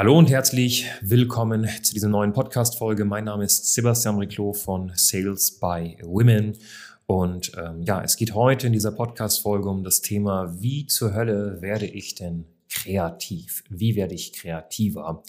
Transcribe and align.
Hallo 0.00 0.16
und 0.16 0.30
herzlich 0.30 0.86
willkommen 1.02 1.68
zu 1.82 1.92
dieser 1.92 2.08
neuen 2.08 2.32
Podcast-Folge. 2.32 3.04
Mein 3.04 3.24
Name 3.24 3.44
ist 3.44 3.74
Sebastian 3.74 4.16
Riclo 4.16 4.54
von 4.54 4.92
Sales 4.94 5.58
by 5.60 5.98
Women. 6.02 6.56
Und 7.04 7.52
ähm, 7.58 7.82
ja, 7.82 8.02
es 8.02 8.16
geht 8.16 8.34
heute 8.34 8.68
in 8.68 8.72
dieser 8.72 8.92
Podcast-Folge 8.92 9.68
um 9.68 9.84
das 9.84 10.00
Thema, 10.00 10.54
wie 10.58 10.86
zur 10.86 11.12
Hölle 11.12 11.60
werde 11.60 11.84
ich 11.84 12.14
denn 12.14 12.46
kreativ? 12.70 13.62
Wie 13.68 13.94
werde 13.94 14.14
ich 14.14 14.32
kreativer? 14.32 15.22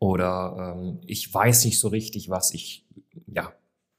Oder 0.00 0.74
ähm, 0.76 0.98
ich 1.06 1.32
weiß 1.32 1.64
nicht 1.66 1.78
so 1.78 1.86
richtig, 1.86 2.28
was 2.28 2.52
ich 2.52 2.84
ja, 3.32 3.52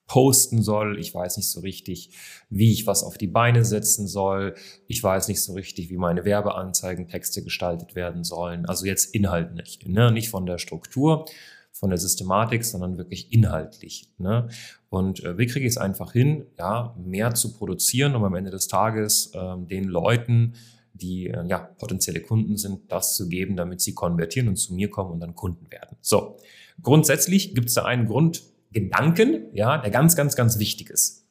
posten 0.10 0.62
soll. 0.62 1.00
Ich 1.00 1.14
weiß 1.14 1.38
nicht 1.38 1.50
so 1.50 1.62
richtig, 1.62 2.10
wie 2.50 2.74
ich 2.74 2.88
was 2.88 3.04
auf 3.04 3.18
die 3.18 3.28
Beine 3.28 3.64
setzen 3.64 4.08
soll. 4.08 4.56
Ich 4.88 5.02
weiß 5.02 5.30
nicht 5.30 5.42
so 5.42 5.54
richtig, 5.54 5.90
wie 5.90 5.98
meine 5.98 6.26
Werbeanzeigentexte 6.26 7.44
gestaltet 7.44 7.96
werden 7.96 8.26
sollen. 8.26 8.66
Also 8.66 8.86
jetzt 8.86 9.16
inhaltlich, 9.16 9.80
ne? 9.86 10.12
nicht 10.12 10.30
von 10.30 10.46
der 10.46 10.58
Struktur, 10.58 11.26
von 11.72 11.92
der 11.92 12.00
Systematik, 12.00 12.66
sondern 12.66 12.98
wirklich 12.98 13.32
inhaltlich. 13.32 14.10
Ne? 14.18 14.50
Und 14.90 15.24
äh, 15.24 15.38
wie 15.38 15.46
kriege 15.46 15.66
ich 15.66 15.74
es 15.74 15.78
einfach 15.78 16.12
hin, 16.12 16.48
ja, 16.58 16.96
mehr 16.98 17.36
zu 17.36 17.54
produzieren, 17.54 18.16
um 18.16 18.24
am 18.24 18.34
Ende 18.34 18.50
des 18.50 18.68
Tages 18.68 19.32
ähm, 19.36 19.68
den 19.68 19.84
Leuten, 19.84 20.56
die 20.94 21.28
äh, 21.28 21.46
ja 21.46 21.60
potenzielle 21.60 22.22
Kunden 22.22 22.58
sind, 22.58 22.92
das 22.92 23.16
zu 23.16 23.30
geben, 23.30 23.56
damit 23.56 23.80
sie 23.80 23.94
konvertieren 23.94 24.50
und 24.50 24.56
zu 24.56 24.74
mir 24.74 24.90
kommen 24.90 25.12
und 25.12 25.20
dann 25.20 25.36
Kunden 25.36 25.72
werden. 25.72 25.98
So, 26.02 26.38
grundsätzlich 26.82 27.54
gibt 27.54 27.68
es 27.68 27.76
da 27.76 27.86
einen 27.86 28.08
Grund, 28.08 28.42
Gedanken, 28.72 29.48
ja, 29.54 29.78
der 29.78 29.92
ganz, 29.92 30.16
ganz, 30.16 30.36
ganz 30.36 30.60
wichtig 30.60 30.90
ist. 30.90 31.26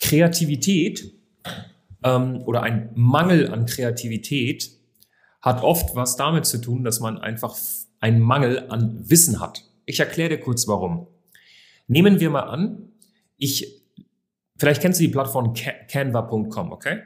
Kreativität 0.00 1.14
ähm, 2.02 2.42
oder 2.44 2.62
ein 2.62 2.90
Mangel 2.94 3.50
an 3.50 3.66
Kreativität 3.66 4.70
hat 5.40 5.62
oft 5.62 5.94
was 5.94 6.16
damit 6.16 6.46
zu 6.46 6.58
tun, 6.58 6.84
dass 6.84 7.00
man 7.00 7.18
einfach 7.18 7.56
einen 8.00 8.20
Mangel 8.20 8.70
an 8.70 9.08
Wissen 9.08 9.40
hat. 9.40 9.64
Ich 9.86 10.00
erkläre 10.00 10.30
dir 10.30 10.40
kurz 10.40 10.66
warum. 10.68 11.06
Nehmen 11.86 12.20
wir 12.20 12.30
mal 12.30 12.44
an, 12.44 12.92
ich, 13.36 13.82
vielleicht 14.56 14.80
kennst 14.80 15.00
du 15.00 15.04
die 15.04 15.10
Plattform 15.10 15.52
canva.com, 15.52 16.72
okay? 16.72 17.02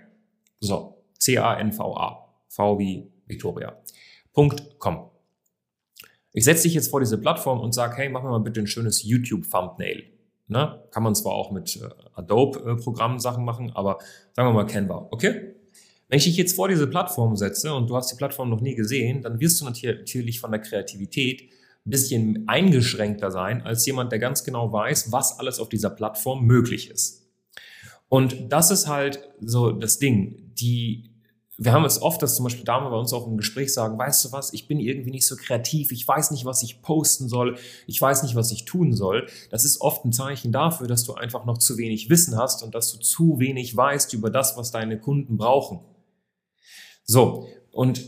So, 0.61 1.05
C-A-N-V-A, 1.19 2.35
V 2.49 2.79
wie 2.79 3.11
Victoria. 3.27 3.77
.com. 4.33 5.11
Ich 6.39 6.45
setze 6.45 6.63
dich 6.63 6.75
jetzt 6.75 6.91
vor 6.91 7.01
diese 7.01 7.19
Plattform 7.19 7.59
und 7.59 7.73
sage, 7.73 7.97
hey, 7.97 8.09
mach 8.09 8.23
mir 8.23 8.29
mal 8.29 8.39
bitte 8.39 8.61
ein 8.61 8.69
schönes 8.69 9.03
YouTube-Thumbnail. 9.03 10.05
Ne? 10.47 10.85
Kann 10.93 11.03
man 11.03 11.17
zwar 11.17 11.33
auch 11.33 11.51
mit 11.51 11.75
äh, 11.83 11.89
Adobe-Programmen 12.15 13.19
Sachen 13.19 13.45
machen, 13.45 13.73
aber 13.75 13.99
sagen 14.35 14.49
wir 14.49 14.53
mal 14.53 14.65
Canva, 14.65 15.09
okay? 15.11 15.57
Wenn 16.09 16.19
ich 16.19 16.25
dich 16.27 16.37
jetzt 16.37 16.55
vor 16.55 16.69
diese 16.69 16.87
Plattform 16.87 17.35
setze 17.35 17.75
und 17.75 17.91
du 17.91 17.97
hast 17.97 18.13
die 18.13 18.15
Plattform 18.15 18.51
noch 18.51 18.61
nie 18.61 18.77
gesehen, 18.77 19.21
dann 19.23 19.41
wirst 19.41 19.61
du 19.61 19.65
natürlich 19.65 20.39
von 20.39 20.53
der 20.53 20.61
Kreativität 20.61 21.43
ein 21.85 21.91
bisschen 21.91 22.45
eingeschränkter 22.47 23.33
sein 23.33 23.63
als 23.63 23.85
jemand, 23.85 24.13
der 24.13 24.21
ganz 24.21 24.45
genau 24.45 24.73
weiß, 24.73 25.11
was 25.11 25.41
alles 25.41 25.59
auf 25.59 25.69
dieser 25.69 25.91
Plattform 25.91 26.45
möglich 26.45 26.89
ist. 26.89 27.29
Und 28.09 28.53
das 28.53 28.71
ist 28.71 28.87
halt 28.87 29.29
so 29.41 29.73
das 29.73 29.99
Ding. 29.99 30.53
Die 30.55 31.08
wir 31.61 31.73
haben 31.73 31.85
es 31.85 32.01
oft, 32.01 32.23
dass 32.23 32.37
zum 32.37 32.45
Beispiel 32.45 32.65
Damen 32.65 32.89
bei 32.89 32.97
uns 32.97 33.13
auch 33.13 33.27
im 33.27 33.37
Gespräch 33.37 33.75
sagen, 33.75 33.99
weißt 33.99 34.25
du 34.25 34.33
was, 34.33 34.53
ich 34.53 34.69
bin 34.69 34.79
irgendwie 34.79 35.11
nicht 35.11 35.27
so 35.27 35.35
kreativ, 35.35 35.91
ich 35.91 36.07
weiß 36.07 36.31
nicht, 36.31 36.45
was 36.45 36.63
ich 36.63 36.83
posten 36.83 37.29
soll, 37.29 37.59
ich 37.89 38.01
weiß 38.01 38.23
nicht, 38.23 38.37
was 38.37 38.53
ich 38.53 38.65
tun 38.65 38.93
soll. 38.93 39.27
Das 39.51 39.65
ist 39.65 39.81
oft 39.81 40.05
ein 40.05 40.13
Zeichen 40.13 40.53
dafür, 40.53 40.87
dass 40.87 41.03
du 41.03 41.15
einfach 41.15 41.47
noch 41.47 41.59
zu 41.59 41.77
wenig 41.77 42.09
Wissen 42.11 42.37
hast 42.37 42.63
und 42.63 42.77
dass 42.77 42.93
du 42.93 42.99
zu 43.01 43.41
wenig 43.41 43.77
weißt 43.77 44.15
über 44.15 44.31
das, 44.31 44.57
was 44.57 44.71
deine 44.71 45.01
Kunden 45.01 45.37
brauchen. 45.37 45.81
So, 47.03 47.49
und 47.73 48.05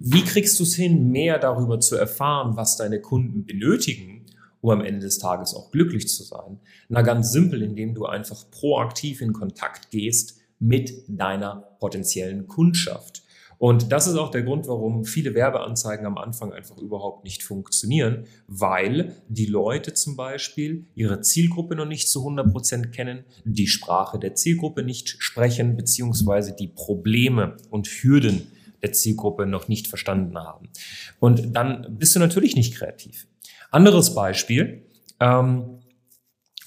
wie 0.00 0.24
kriegst 0.24 0.58
du 0.58 0.64
es 0.64 0.74
hin, 0.74 1.12
mehr 1.12 1.38
darüber 1.38 1.78
zu 1.78 1.94
erfahren, 1.94 2.56
was 2.56 2.76
deine 2.76 3.00
Kunden 3.00 3.46
benötigen, 3.46 4.26
um 4.62 4.70
am 4.70 4.80
Ende 4.80 5.02
des 5.02 5.18
Tages 5.18 5.54
auch 5.54 5.70
glücklich 5.70 6.08
zu 6.08 6.24
sein? 6.24 6.58
Na, 6.88 7.02
ganz 7.02 7.30
simpel, 7.30 7.62
indem 7.62 7.94
du 7.94 8.06
einfach 8.06 8.50
proaktiv 8.50 9.20
in 9.20 9.32
Kontakt 9.32 9.92
gehst 9.92 10.39
mit 10.60 10.92
deiner 11.08 11.76
potenziellen 11.80 12.46
Kundschaft. 12.46 13.22
Und 13.60 13.92
das 13.92 14.06
ist 14.06 14.16
auch 14.16 14.30
der 14.30 14.42
Grund, 14.42 14.68
warum 14.68 15.04
viele 15.04 15.34
Werbeanzeigen 15.34 16.06
am 16.06 16.16
Anfang 16.16 16.50
einfach 16.50 16.78
überhaupt 16.78 17.24
nicht 17.24 17.42
funktionieren, 17.42 18.24
weil 18.46 19.16
die 19.28 19.44
Leute 19.44 19.92
zum 19.92 20.16
Beispiel 20.16 20.86
ihre 20.94 21.20
Zielgruppe 21.20 21.76
noch 21.76 21.84
nicht 21.84 22.08
zu 22.08 22.20
100 22.20 22.50
Prozent 22.52 22.92
kennen, 22.92 23.24
die 23.44 23.66
Sprache 23.66 24.18
der 24.18 24.34
Zielgruppe 24.34 24.82
nicht 24.82 25.16
sprechen, 25.18 25.76
beziehungsweise 25.76 26.56
die 26.56 26.68
Probleme 26.68 27.58
und 27.68 27.86
Hürden 27.86 28.46
der 28.82 28.92
Zielgruppe 28.92 29.44
noch 29.44 29.68
nicht 29.68 29.88
verstanden 29.88 30.38
haben. 30.38 30.70
Und 31.18 31.54
dann 31.54 31.98
bist 31.98 32.16
du 32.16 32.18
natürlich 32.18 32.56
nicht 32.56 32.74
kreativ. 32.74 33.26
Anderes 33.70 34.14
Beispiel. 34.14 34.86
Ähm, 35.20 35.79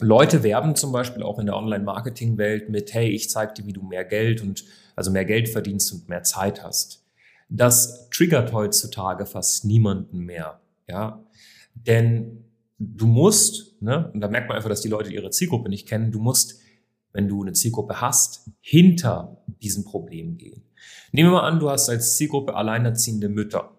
Leute 0.03 0.44
werben 0.44 0.75
zum 0.75 0.91
Beispiel 0.91 1.24
auch 1.24 1.40
in 1.40 1.46
der 1.46 1.56
Online-Marketing-Welt 1.56 2.69
mit, 2.69 2.94
hey, 2.94 3.09
ich 3.09 3.30
zeige 3.30 3.53
dir, 3.53 3.66
wie 3.66 3.74
du 3.74 3.81
mehr 3.81 4.06
Geld 4.06 4.41
und 4.41 4.66
also 4.96 5.12
mehr 5.12 5.25
Geld 5.25 5.50
verdienst 5.50 5.91
und 5.94 6.09
mehr 6.09 6.24
Zeit 6.24 6.64
hast. 6.64 7.03
Das 7.50 8.09
triggert 8.09 8.52
heutzutage 8.53 9.25
fast 9.25 9.66
niemanden 9.66 10.19
mehr, 10.19 10.62
ja, 10.88 11.24
denn 11.74 12.46
du 12.80 13.08
musst, 13.08 13.81
ne, 13.81 14.12
und 14.14 14.22
da 14.22 14.28
merkt 14.28 14.47
man 14.47 14.58
einfach, 14.58 14.69
dass 14.69 14.81
die 14.81 14.90
Leute 14.90 15.12
ihre 15.12 15.30
Zielgruppe 15.30 15.69
nicht 15.69 15.88
kennen, 15.88 16.12
du 16.12 16.20
musst, 16.20 16.59
wenn 17.12 17.28
du 17.28 17.41
eine 17.41 17.53
Zielgruppe 17.53 18.02
hast, 18.02 18.50
hinter 18.59 19.44
diesem 19.62 19.84
Problem 19.84 20.38
gehen. 20.38 20.64
Nehmen 21.12 21.30
wir 21.30 21.41
mal 21.41 21.47
an, 21.47 21.59
du 21.59 21.70
hast 21.70 21.90
als 21.90 22.18
Zielgruppe 22.18 22.56
alleinerziehende 22.56 23.30
Mütter 23.30 23.78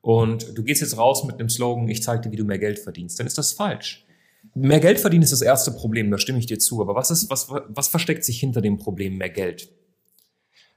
und 0.00 0.56
du 0.56 0.62
gehst 0.62 0.80
jetzt 0.80 0.96
raus 0.96 1.24
mit 1.24 1.38
einem 1.38 1.48
Slogan, 1.48 1.88
ich 1.88 2.02
zeige 2.02 2.22
dir, 2.22 2.32
wie 2.32 2.36
du 2.36 2.44
mehr 2.44 2.58
Geld 2.58 2.78
verdienst, 2.78 3.18
dann 3.18 3.26
ist 3.26 3.36
das 3.36 3.52
falsch. 3.52 4.06
Mehr 4.54 4.80
Geld 4.80 5.00
verdienen 5.00 5.22
ist 5.22 5.32
das 5.32 5.42
erste 5.42 5.72
Problem, 5.72 6.10
da 6.10 6.18
stimme 6.18 6.38
ich 6.38 6.46
dir 6.46 6.58
zu. 6.58 6.80
Aber 6.80 6.94
was 6.94 7.10
ist, 7.10 7.30
was, 7.30 7.48
was 7.50 7.88
versteckt 7.88 8.24
sich 8.24 8.40
hinter 8.40 8.60
dem 8.60 8.78
Problem 8.78 9.16
mehr 9.16 9.30
Geld? 9.30 9.72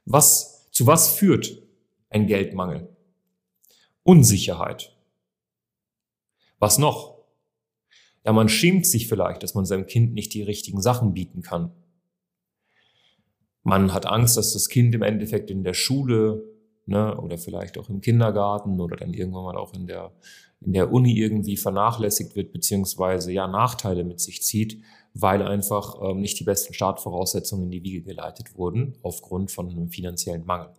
Was, 0.05 0.69
zu 0.71 0.87
was 0.87 1.15
führt 1.15 1.61
ein 2.09 2.27
Geldmangel? 2.27 2.89
Unsicherheit. 4.03 4.95
Was 6.59 6.77
noch? 6.77 7.19
Ja, 8.25 8.33
man 8.33 8.49
schämt 8.49 8.85
sich 8.85 9.07
vielleicht, 9.07 9.41
dass 9.43 9.55
man 9.55 9.65
seinem 9.65 9.87
Kind 9.87 10.13
nicht 10.13 10.33
die 10.33 10.43
richtigen 10.43 10.81
Sachen 10.81 11.13
bieten 11.13 11.41
kann. 11.41 11.71
Man 13.63 13.93
hat 13.93 14.05
Angst, 14.05 14.37
dass 14.37 14.53
das 14.53 14.69
Kind 14.69 14.93
im 14.95 15.01
Endeffekt 15.01 15.49
in 15.49 15.63
der 15.63 15.73
Schule 15.73 16.43
ne, 16.91 17.19
oder 17.19 17.39
vielleicht 17.39 17.77
auch 17.79 17.89
im 17.89 18.01
Kindergarten 18.01 18.79
oder 18.79 18.97
dann 18.97 19.13
irgendwann 19.13 19.45
mal 19.45 19.57
auch 19.57 19.73
in 19.73 19.87
der, 19.87 20.11
in 20.61 20.73
der 20.73 20.91
Uni 20.91 21.17
irgendwie 21.17 21.57
vernachlässigt 21.57 22.35
wird, 22.35 22.51
beziehungsweise 22.53 23.31
ja 23.31 23.47
Nachteile 23.47 24.03
mit 24.03 24.19
sich 24.19 24.43
zieht, 24.43 24.79
weil 25.15 25.41
einfach 25.41 25.95
ähm, 26.03 26.21
nicht 26.21 26.39
die 26.39 26.43
besten 26.43 26.73
Startvoraussetzungen 26.73 27.63
in 27.65 27.71
die 27.71 27.83
Wiege 27.83 28.03
geleitet 28.03 28.55
wurden 28.55 28.93
aufgrund 29.01 29.49
von 29.49 29.69
einem 29.69 29.89
finanziellen 29.89 30.45
Mangel. 30.45 30.69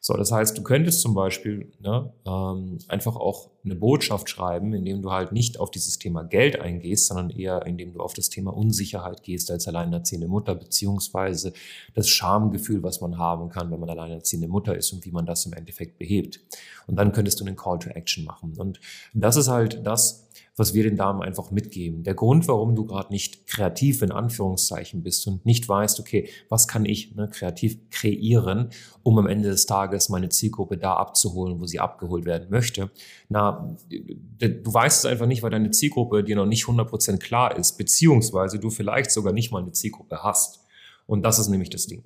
So, 0.00 0.14
das 0.14 0.32
heißt, 0.32 0.58
du 0.58 0.62
könntest 0.64 1.00
zum 1.00 1.14
Beispiel 1.14 1.72
ne, 1.78 2.12
ähm, 2.26 2.78
einfach 2.88 3.14
auch 3.14 3.51
eine 3.64 3.76
Botschaft 3.76 4.28
schreiben, 4.28 4.74
indem 4.74 5.02
du 5.02 5.12
halt 5.12 5.32
nicht 5.32 5.60
auf 5.60 5.70
dieses 5.70 5.98
Thema 5.98 6.24
Geld 6.24 6.60
eingehst, 6.60 7.06
sondern 7.06 7.30
eher 7.30 7.64
indem 7.64 7.92
du 7.92 8.00
auf 8.00 8.12
das 8.12 8.28
Thema 8.28 8.54
Unsicherheit 8.56 9.22
gehst 9.22 9.50
als 9.50 9.68
alleinerziehende 9.68 10.26
Mutter, 10.26 10.54
beziehungsweise 10.54 11.52
das 11.94 12.08
Schamgefühl, 12.08 12.82
was 12.82 13.00
man 13.00 13.18
haben 13.18 13.48
kann, 13.50 13.70
wenn 13.70 13.80
man 13.80 13.90
alleinerziehende 13.90 14.48
Mutter 14.48 14.76
ist 14.76 14.92
und 14.92 15.04
wie 15.04 15.12
man 15.12 15.26
das 15.26 15.46
im 15.46 15.52
Endeffekt 15.52 15.98
behebt. 15.98 16.40
Und 16.86 16.96
dann 16.96 17.12
könntest 17.12 17.40
du 17.40 17.44
einen 17.44 17.56
Call 17.56 17.78
to 17.78 17.90
Action 17.90 18.24
machen. 18.24 18.54
Und 18.58 18.80
das 19.14 19.36
ist 19.36 19.48
halt 19.48 19.86
das, 19.86 20.28
was 20.56 20.74
wir 20.74 20.82
den 20.82 20.96
Damen 20.96 21.22
einfach 21.22 21.50
mitgeben. 21.50 22.02
Der 22.02 22.14
Grund, 22.14 22.46
warum 22.46 22.74
du 22.74 22.84
gerade 22.84 23.12
nicht 23.12 23.46
kreativ 23.46 24.02
in 24.02 24.12
Anführungszeichen 24.12 25.02
bist 25.02 25.26
und 25.26 25.46
nicht 25.46 25.68
weißt, 25.68 25.98
okay, 25.98 26.28
was 26.48 26.68
kann 26.68 26.84
ich 26.84 27.14
ne, 27.14 27.28
kreativ 27.28 27.78
kreieren, 27.90 28.68
um 29.02 29.18
am 29.18 29.26
Ende 29.26 29.48
des 29.48 29.66
Tages 29.66 30.08
meine 30.08 30.28
Zielgruppe 30.28 30.76
da 30.76 30.94
abzuholen, 30.94 31.60
wo 31.60 31.66
sie 31.66 31.80
abgeholt 31.80 32.26
werden 32.26 32.48
möchte. 32.50 32.90
Na, 33.28 33.51
du 33.88 34.74
weißt 34.74 35.04
es 35.04 35.10
einfach 35.10 35.26
nicht, 35.26 35.42
weil 35.42 35.50
deine 35.50 35.70
Zielgruppe 35.70 36.24
dir 36.24 36.36
noch 36.36 36.46
nicht 36.46 36.64
100% 36.64 37.18
klar 37.18 37.56
ist, 37.56 37.78
beziehungsweise 37.78 38.58
du 38.58 38.70
vielleicht 38.70 39.10
sogar 39.10 39.32
nicht 39.32 39.52
mal 39.52 39.62
eine 39.62 39.72
Zielgruppe 39.72 40.22
hast. 40.22 40.60
Und 41.06 41.22
das 41.22 41.38
ist 41.38 41.48
nämlich 41.48 41.70
das 41.70 41.86
Ding. 41.86 42.04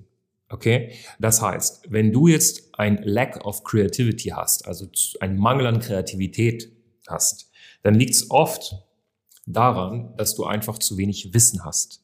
Okay? 0.49 0.93
Das 1.19 1.41
heißt, 1.41 1.85
wenn 1.89 2.11
du 2.11 2.27
jetzt 2.27 2.77
ein 2.77 2.99
Lack 3.03 3.45
of 3.45 3.63
Creativity 3.63 4.29
hast, 4.29 4.67
also 4.67 4.87
einen 5.19 5.37
Mangel 5.37 5.67
an 5.67 5.79
Kreativität 5.79 6.71
hast, 7.07 7.51
dann 7.83 7.95
liegt 7.95 8.15
es 8.15 8.31
oft 8.31 8.75
daran, 9.45 10.13
dass 10.17 10.35
du 10.35 10.45
einfach 10.45 10.77
zu 10.77 10.97
wenig 10.97 11.33
Wissen 11.33 11.63
hast. 11.63 12.03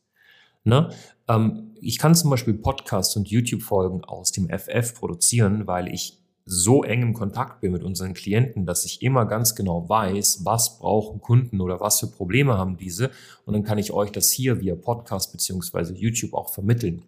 Ne? 0.63 0.89
Ähm, 1.27 1.75
ich 1.81 1.97
kann 1.97 2.15
zum 2.15 2.29
Beispiel 2.29 2.53
Podcasts 2.53 3.15
und 3.15 3.29
YouTube-Folgen 3.29 4.03
aus 4.05 4.31
dem 4.31 4.49
FF 4.49 4.93
produzieren, 4.95 5.67
weil 5.67 5.93
ich 5.93 6.22
so 6.45 6.83
eng 6.83 7.01
im 7.01 7.13
Kontakt 7.13 7.61
bin 7.61 7.71
mit 7.71 7.83
unseren 7.83 8.13
Klienten, 8.13 8.65
dass 8.65 8.85
ich 8.85 9.01
immer 9.01 9.25
ganz 9.25 9.55
genau 9.55 9.87
weiß, 9.87 10.41
was 10.43 10.77
brauchen 10.77 11.21
Kunden 11.21 11.61
oder 11.61 11.79
was 11.79 11.99
für 11.99 12.07
Probleme 12.07 12.57
haben 12.57 12.77
diese. 12.77 13.11
Und 13.45 13.53
dann 13.53 13.63
kann 13.63 13.77
ich 13.77 13.91
euch 13.91 14.11
das 14.11 14.29
hier 14.31 14.59
via 14.59 14.75
Podcast 14.75 15.31
beziehungsweise 15.31 15.93
YouTube 15.93 16.33
auch 16.33 16.53
vermitteln. 16.53 17.03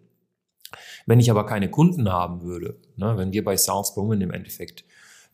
Wenn 1.06 1.20
ich 1.20 1.30
aber 1.30 1.46
keine 1.46 1.70
Kunden 1.70 2.10
haben 2.10 2.42
würde, 2.42 2.76
ne, 2.96 3.16
wenn 3.16 3.32
wir 3.32 3.44
bei 3.44 3.56
Salesbowman 3.56 4.20
im 4.20 4.32
Endeffekt 4.32 4.84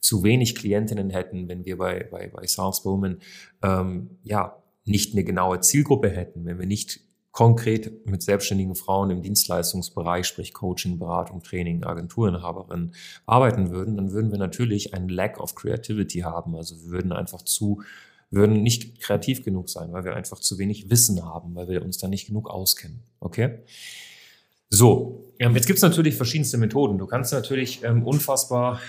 zu 0.01 0.25
wenig 0.25 0.57
Klientinnen 0.57 1.11
hätten, 1.11 1.49
wenn 1.49 1.65
wir 1.65 1.79
bei, 1.79 2.09
bei, 2.11 2.29
bei 2.29 2.47
Salesbowman 2.47 3.21
ähm, 3.63 4.19
ja, 4.25 4.63
nicht 4.85 5.15
eine 5.15 5.25
genaue 5.25 5.61
Zielgruppe 5.61 6.11
hätten, 6.11 6.45
wenn 6.45 6.59
wir 6.59 6.67
nicht 6.67 7.01
konkret 7.33 8.07
mit 8.07 8.23
selbstständigen 8.23 8.75
Frauen 8.75 9.11
im 9.11 9.23
Dienstleistungsbereich, 9.23 10.27
sprich 10.27 10.53
Coaching, 10.53 10.99
Beratung, 10.99 11.43
Training, 11.43 11.83
Agenturinhaberin 11.83 12.93
arbeiten 13.27 13.71
würden, 13.71 13.97
dann 13.97 14.13
würden 14.13 14.31
wir 14.31 14.39
natürlich 14.39 14.95
einen 14.95 15.09
Lack 15.09 15.41
of 15.41 15.55
Creativity 15.55 16.21
haben. 16.21 16.55
Also 16.55 16.77
wir 16.83 16.91
würden 16.91 17.13
einfach 17.13 17.41
zu, 17.43 17.83
würden 18.31 18.63
nicht 18.63 19.01
kreativ 19.01 19.45
genug 19.45 19.71
sein, 19.71 19.93
weil 19.93 20.05
wir 20.05 20.15
einfach 20.15 20.41
zu 20.41 20.59
wenig 20.59 20.91
Wissen 20.91 21.25
haben, 21.25 21.55
weil 21.55 21.69
wir 21.69 21.83
uns 21.83 21.97
da 21.97 22.07
nicht 22.07 22.27
genug 22.27 22.51
auskennen. 22.51 23.01
Okay? 23.19 23.61
So, 24.69 25.25
jetzt 25.39 25.67
gibt 25.67 25.79
es 25.79 25.83
natürlich 25.83 26.15
verschiedenste 26.15 26.59
Methoden. 26.59 26.99
Du 26.99 27.07
kannst 27.07 27.33
natürlich 27.33 27.83
ähm, 27.83 28.07
unfassbar 28.07 28.81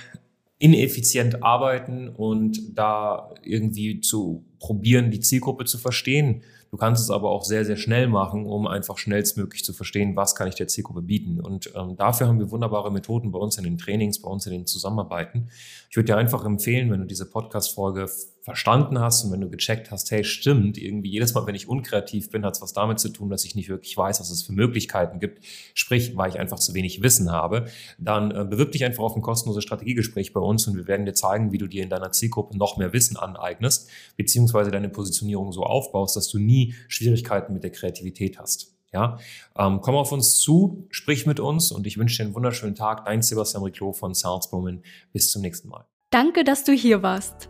ineffizient 0.60 1.44
arbeiten 1.44 2.10
und 2.10 2.78
da 2.78 3.34
irgendwie 3.44 4.02
zu 4.02 4.46
probieren, 4.60 5.12
die 5.12 5.20
Zielgruppe 5.20 5.66
zu 5.66 5.78
verstehen. 5.78 6.44
Du 6.74 6.78
kannst 6.78 7.04
es 7.04 7.12
aber 7.12 7.30
auch 7.30 7.44
sehr, 7.44 7.66
sehr 7.66 7.76
schnell 7.76 8.08
machen, 8.08 8.48
um 8.48 8.66
einfach 8.66 8.98
schnellstmöglich 8.98 9.64
zu 9.64 9.74
verstehen, 9.74 10.16
was 10.16 10.34
kann 10.34 10.48
ich 10.48 10.56
der 10.56 10.68
Zielgruppe 10.68 11.04
bieten. 11.04 11.40
Und 11.40 11.72
ähm, 11.76 11.96
dafür 11.98 12.28
haben 12.28 12.40
wir 12.40 12.50
wunderbare 12.50 12.92
Methoden 12.92 13.32
bei 13.32 13.38
uns 13.38 13.60
in 13.60 13.64
den 13.64 13.78
Trainings, 13.78 14.20
bei 14.20 14.28
uns 14.28 14.48
in 14.48 14.54
den 14.54 14.66
Zusammenarbeiten. 14.66 15.50
Ich 15.92 15.96
würde 15.96 16.08
dir 16.08 16.18
einfach 16.18 16.44
empfehlen, 16.46 16.90
wenn 16.90 17.02
du 17.02 17.06
diese 17.06 17.30
Podcast-Folge 17.30 18.10
verstanden 18.44 19.00
hast 19.00 19.24
und 19.24 19.32
wenn 19.32 19.40
du 19.40 19.50
gecheckt 19.50 19.90
hast, 19.90 20.12
hey, 20.12 20.26
stimmt, 20.26 20.78
irgendwie 20.78 21.10
jedes 21.10 21.34
Mal, 21.34 21.48
wenn 21.48 21.56
ich 21.56 21.70
unkreativ 21.70 22.30
bin, 22.30 22.44
hat 22.44 22.56
es 22.56 22.62
was 22.62 22.74
damit 22.74 23.00
zu 23.00 23.08
tun, 23.08 23.30
dass 23.30 23.46
ich 23.46 23.56
nicht 23.56 23.70
wirklich 23.70 23.96
weiß, 23.96 24.20
was 24.20 24.30
es 24.30 24.44
für 24.44 24.52
Möglichkeiten 24.52 25.20
gibt, 25.20 25.46
sprich, 25.74 26.18
weil 26.18 26.30
ich 26.30 26.40
einfach 26.40 26.60
zu 26.60 26.74
wenig 26.74 27.02
Wissen 27.02 27.32
habe, 27.32 27.68
dann 27.98 28.32
äh, 28.32 28.44
bewirb 28.44 28.74
dich 28.74 28.84
einfach 28.84 29.02
auf 29.02 29.16
ein 29.16 29.22
kostenloses 29.22 29.64
Strategiegespräch 29.64 30.34
bei 30.34 30.42
uns 30.42 30.68
und 30.68 30.76
wir 30.76 30.88
werden 30.88 31.06
dir 31.06 31.14
zeigen, 31.14 31.54
wie 31.54 31.58
du 31.58 31.68
dir 31.68 31.84
in 31.84 31.90
deiner 31.90 32.12
Zielgruppe 32.12 32.58
noch 32.58 32.76
mehr 32.76 32.92
Wissen 32.92 33.16
aneignest, 33.16 33.90
beziehungsweise 34.18 34.72
deine 34.72 34.90
Positionierung 34.90 35.54
so 35.54 35.64
aufbaust, 35.64 36.18
dass 36.18 36.28
du 36.28 36.38
nie 36.38 36.76
Schwierigkeiten 36.90 37.54
mit 37.54 37.64
der 37.64 37.72
Kreativität 37.72 38.40
hast. 38.40 38.74
Ja, 38.92 39.18
ähm, 39.58 39.80
komm 39.82 39.96
auf 39.96 40.12
uns 40.12 40.38
zu, 40.38 40.86
sprich 40.92 41.26
mit 41.26 41.40
uns 41.40 41.72
und 41.72 41.88
ich 41.88 41.98
wünsche 41.98 42.18
dir 42.18 42.26
einen 42.26 42.36
wunderschönen 42.36 42.76
Tag. 42.76 43.06
Dein 43.06 43.22
Sebastian 43.22 43.64
Riclot 43.64 43.96
von 43.96 44.14
Saleswoman. 44.14 44.84
Bis 45.14 45.32
zum 45.32 45.42
nächsten 45.42 45.70
Mal. 45.70 45.86
Danke, 46.12 46.44
dass 46.44 46.64
du 46.64 46.74
hier 46.74 47.02
warst. 47.02 47.50